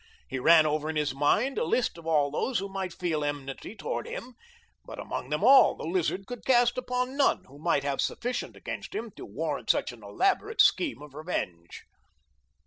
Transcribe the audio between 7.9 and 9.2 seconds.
sufficient against him